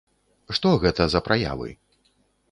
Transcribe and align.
Што 0.57 0.71
гэта 0.83 1.05
за 1.13 1.21
праявы? 1.27 1.69